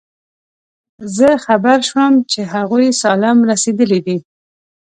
[1.15, 4.17] زه خبر شوم چې هغوی سالم رسېدلي دي.